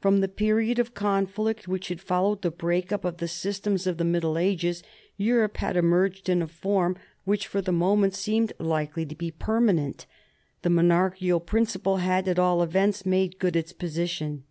[0.00, 3.96] From the period of conflict which had followed the break up of the systems of
[3.96, 4.82] the Middle Ages
[5.16, 10.06] Europe had emerged in a form which for the moment seemed likely to be permanent.
[10.62, 14.42] The monarchical principle had at all events made good its position.